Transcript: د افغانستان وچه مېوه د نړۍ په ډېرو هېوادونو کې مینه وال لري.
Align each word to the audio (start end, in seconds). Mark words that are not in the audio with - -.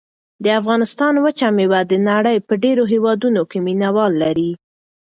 د 0.43 0.45
افغانستان 0.59 1.13
وچه 1.23 1.47
مېوه 1.57 1.81
د 1.91 1.93
نړۍ 2.09 2.37
په 2.47 2.53
ډېرو 2.63 2.83
هېوادونو 2.93 3.41
کې 3.49 3.57
مینه 3.65 3.89
وال 3.95 4.13
لري. 4.23 4.51